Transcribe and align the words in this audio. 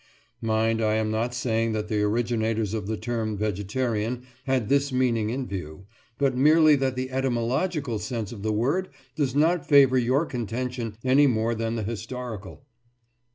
Mind, 0.41 0.81
I 0.83 0.95
am 0.95 1.11
not 1.11 1.31
saying 1.35 1.73
that 1.73 1.87
the 1.87 2.01
originators 2.01 2.73
of 2.73 2.87
the 2.87 2.97
term 2.97 3.37
"vegetarian" 3.37 4.25
had 4.45 4.67
this 4.67 4.91
meaning 4.91 5.29
in 5.29 5.45
view, 5.45 5.85
but 6.17 6.35
merely 6.35 6.75
that 6.77 6.95
the 6.95 7.11
etymological 7.11 7.99
sense 7.99 8.31
of 8.31 8.41
the 8.41 8.51
word 8.51 8.89
does 9.15 9.35
not 9.35 9.63
favour 9.67 9.99
your 9.99 10.25
contention 10.25 10.95
any 11.03 11.27
more 11.27 11.53
than 11.53 11.75
the 11.75 11.83
historical. 11.83 12.65